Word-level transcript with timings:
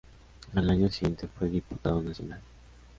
Al 0.55 0.67
año 0.67 0.89
siguiente 0.89 1.27
fue 1.27 1.47
diputado 1.47 2.01
nacional. 2.01 2.41